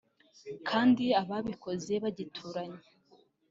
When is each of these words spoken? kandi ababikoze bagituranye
kandi 0.69 1.05
ababikoze 1.21 1.93
bagituranye 2.03 2.81